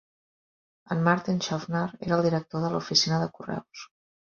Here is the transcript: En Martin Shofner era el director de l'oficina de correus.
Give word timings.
En 0.95 1.03
Martin 1.09 1.39
Shofner 1.49 1.85
era 2.09 2.19
el 2.19 2.27
director 2.31 2.67
de 2.67 2.77
l'oficina 2.77 3.25
de 3.27 3.33
correus. 3.41 3.89